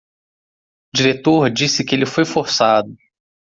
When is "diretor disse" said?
0.95-1.85